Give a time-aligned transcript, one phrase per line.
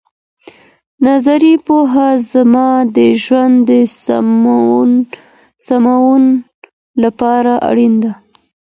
[1.07, 3.71] نظري پوهه زموږ د ژوند د
[5.65, 6.23] سمون
[7.03, 8.11] لپاره اړینه ده.